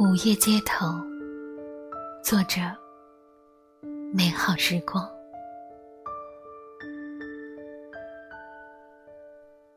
[0.00, 0.86] 午夜街头，
[2.22, 2.60] 作者：
[4.14, 5.04] 美好时光。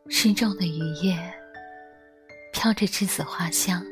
[0.09, 1.17] 失重的雨夜，
[2.53, 3.83] 飘着栀子花香，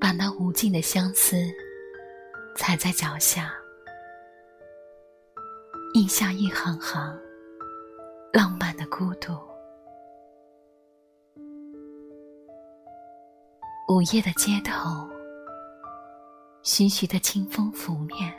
[0.00, 1.36] 把那无尽的相思
[2.56, 3.52] 踩在脚下，
[5.92, 7.20] 印下一行行
[8.32, 9.51] 浪漫的孤独。
[13.92, 15.06] 午夜的街头，
[16.62, 18.34] 徐徐的清风拂面，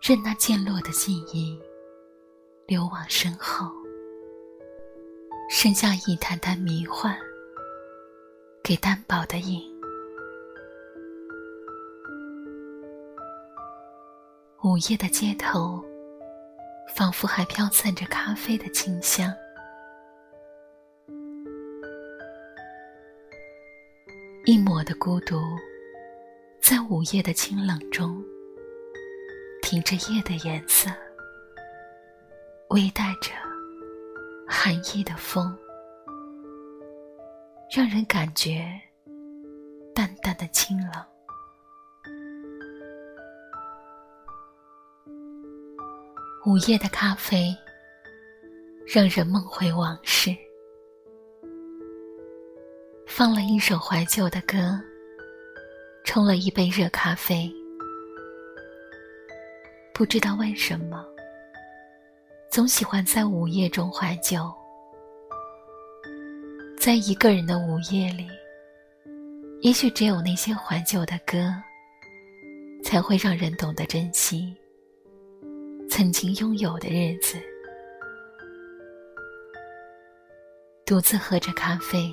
[0.00, 1.60] 任那渐落的记忆
[2.68, 3.66] 流往身后，
[5.50, 7.18] 剩下一滩滩迷幻，
[8.62, 9.60] 给单薄的影。
[14.62, 15.84] 午夜的街头，
[16.94, 19.28] 仿佛还飘散着咖啡的清香。
[24.48, 25.40] 一抹的孤独，
[26.60, 28.24] 在午夜的清冷中，
[29.60, 30.88] 停着夜的颜色，
[32.68, 33.32] 微带着
[34.46, 35.52] 寒意的风，
[37.68, 38.64] 让人感觉
[39.92, 41.04] 淡淡的清冷。
[46.46, 47.52] 午夜的咖啡，
[48.86, 50.30] 让人梦回往事。
[53.16, 54.78] 放了一首怀旧的歌，
[56.04, 57.50] 冲了一杯热咖啡。
[59.94, 61.02] 不知道为什么，
[62.50, 64.54] 总喜欢在午夜中怀旧。
[66.78, 68.28] 在一个人的午夜里，
[69.62, 71.50] 也许只有那些怀旧的歌，
[72.84, 74.54] 才会让人懂得珍惜
[75.88, 77.38] 曾经拥有的日子。
[80.84, 82.12] 独自喝着咖啡。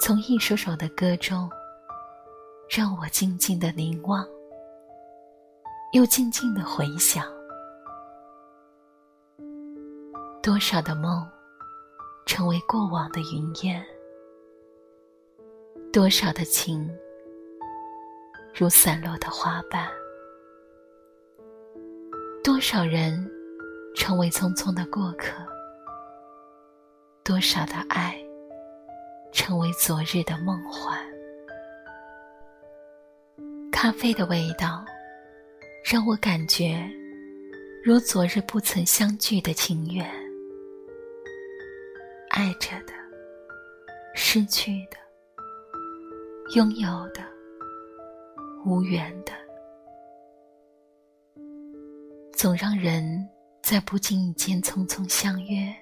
[0.00, 1.48] 从一首首的歌中，
[2.70, 4.26] 让我静静的凝望，
[5.92, 7.26] 又静静的回想，
[10.42, 11.28] 多少的梦
[12.24, 13.84] 成为过往的云烟，
[15.92, 16.90] 多少的情
[18.54, 19.86] 如散落的花瓣，
[22.42, 23.30] 多少人
[23.94, 25.34] 成为匆匆的过客，
[27.22, 28.18] 多少的爱。
[29.40, 31.00] 成为昨日的梦幻。
[33.72, 34.84] 咖啡的味道，
[35.82, 36.86] 让我感觉
[37.82, 40.06] 如昨日不曾相聚的情缘。
[42.28, 42.92] 爱着的，
[44.14, 44.98] 失去的，
[46.54, 47.22] 拥有的，
[48.66, 49.32] 无缘的，
[52.34, 53.26] 总让人
[53.62, 55.74] 在不经意间匆匆相约，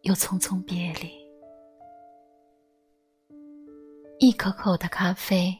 [0.00, 1.23] 又匆匆别离。
[4.26, 5.54] 一口口的咖啡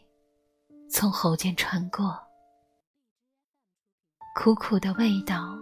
[0.88, 2.18] 从喉间穿过，
[4.34, 5.54] 苦苦的味道，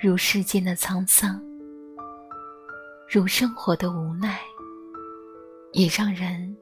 [0.00, 1.38] 如世间的沧桑，
[3.06, 4.40] 如生活的无奈，
[5.74, 6.56] 也让人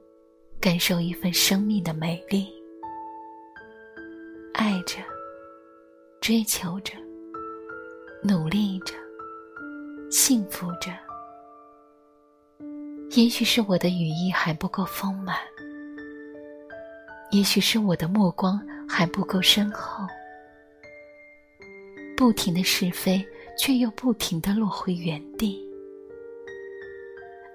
[0.60, 2.52] 感受一份生命的美丽。
[4.54, 4.96] 爱着，
[6.20, 6.94] 追求着，
[8.24, 8.94] 努力着，
[10.10, 10.90] 幸福着。
[13.12, 15.36] 也许是我的羽翼还不够丰满，
[17.32, 20.06] 也许是我的目光还不够深厚，
[22.16, 23.24] 不停的是非，
[23.58, 25.60] 却又不停的落回原地，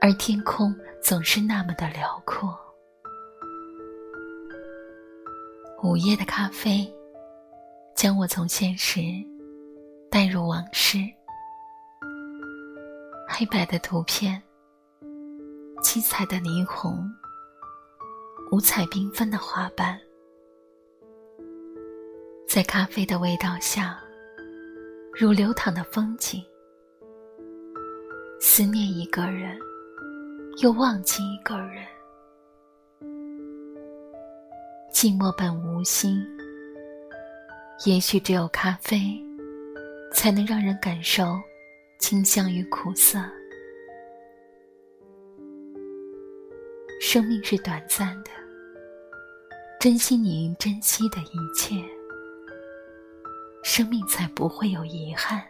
[0.02, 2.54] 而天空总是那么的辽阔。
[5.82, 6.86] 午夜的咖啡，
[7.96, 9.02] 将我从现实
[10.12, 10.98] 带入往事，
[13.30, 14.42] 黑白的图片。
[15.86, 17.08] 七彩的霓虹，
[18.52, 19.96] 五彩缤纷的花瓣，
[22.50, 24.00] 在咖啡的味道下，
[25.14, 26.44] 如流淌的风景。
[28.42, 29.60] 思念一个人，
[30.58, 31.86] 又忘记一个人。
[34.92, 36.18] 寂寞本无心，
[37.86, 39.24] 也许只有咖啡，
[40.12, 41.40] 才能让人感受
[42.00, 43.20] 清香与苦涩。
[47.02, 48.32] 生命是短暂的，
[49.80, 51.76] 珍惜你应珍惜的一切，
[53.64, 55.46] 生命才不会有遗憾。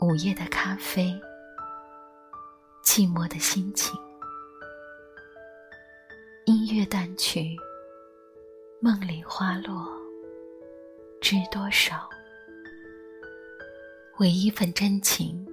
[0.00, 1.18] 午夜的咖啡，
[2.84, 3.98] 寂寞的心情，
[6.44, 7.56] 音乐淡去，
[8.80, 9.88] 梦里花落，
[11.20, 12.08] 知多少？
[14.18, 15.45] 唯一份真情。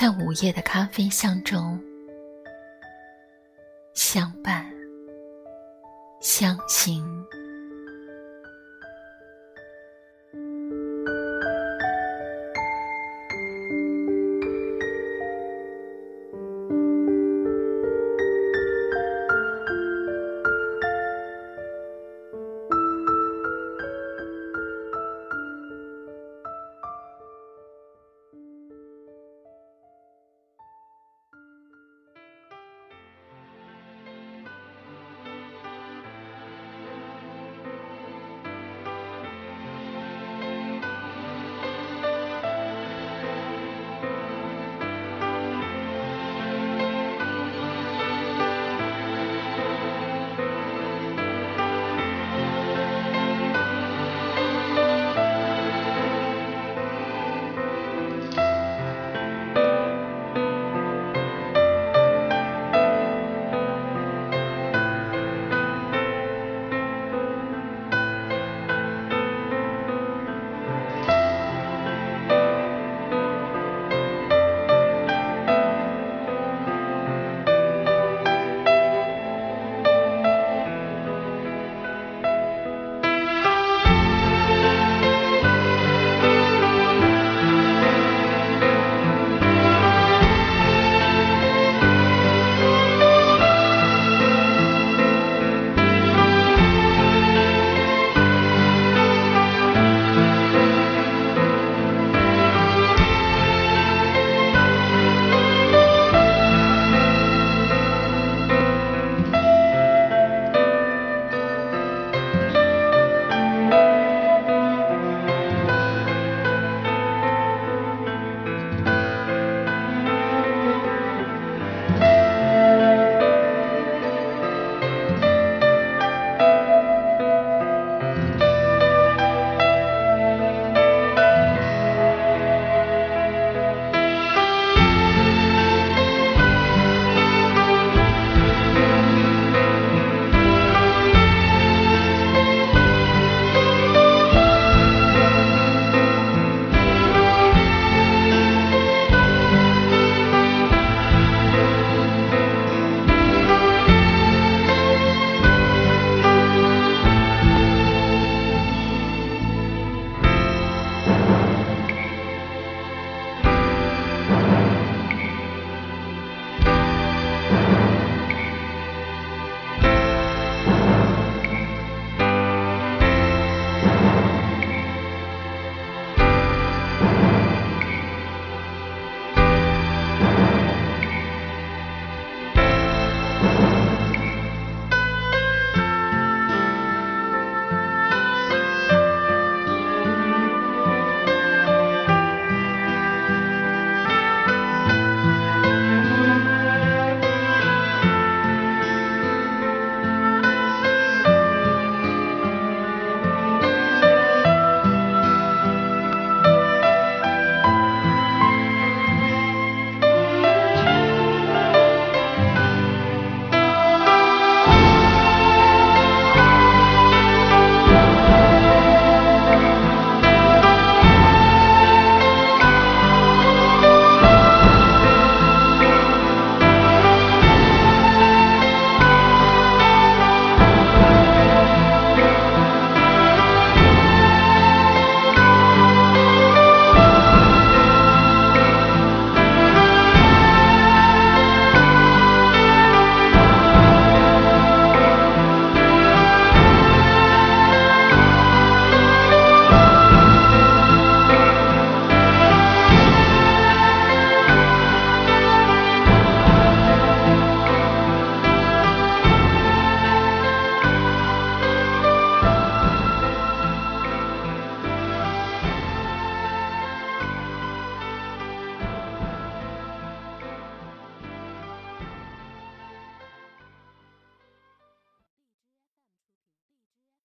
[0.00, 1.78] 在午夜的咖啡香中
[3.92, 4.64] 相伴
[6.22, 7.04] 相行。